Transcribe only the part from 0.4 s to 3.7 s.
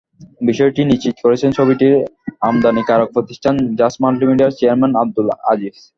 বিষয়টি নিশ্চিত করেছেন ছবিটির আমদানিকারক প্রতিষ্ঠান